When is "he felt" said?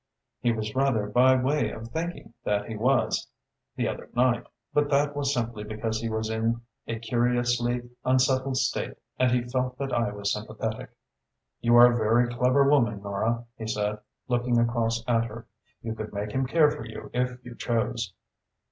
9.31-9.77